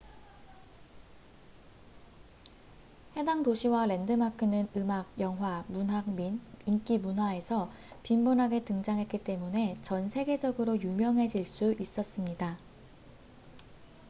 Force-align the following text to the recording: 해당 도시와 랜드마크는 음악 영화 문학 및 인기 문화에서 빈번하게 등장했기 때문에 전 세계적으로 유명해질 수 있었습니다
해당 3.15 3.43
도시와 3.43 3.85
랜드마크는 3.85 4.67
음악 4.75 5.05
영화 5.19 5.63
문학 5.67 6.09
및 6.09 6.41
인기 6.65 6.97
문화에서 6.97 7.71
빈번하게 8.01 8.63
등장했기 8.63 9.19
때문에 9.23 9.75
전 9.83 10.09
세계적으로 10.09 10.81
유명해질 10.81 11.45
수 11.45 11.75
있었습니다 11.79 12.57